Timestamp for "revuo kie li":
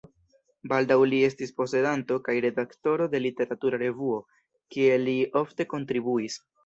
3.83-5.15